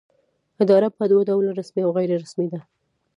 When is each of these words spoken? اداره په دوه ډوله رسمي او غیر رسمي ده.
اداره 0.63 0.87
په 0.97 1.03
دوه 1.11 1.21
ډوله 1.29 1.51
رسمي 1.59 1.81
او 1.85 1.91
غیر 1.97 2.09
رسمي 2.23 2.47
ده. 2.53 2.59